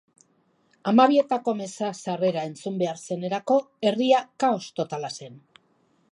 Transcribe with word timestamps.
Hamabietako 0.91 1.53
meza-sarrera 1.59 2.45
entzun 2.49 2.79
behar 2.81 2.97
zenerako, 3.15 3.57
herria 3.89 4.23
kaos 4.45 4.63
totala 4.81 5.13
zen. 5.21 5.37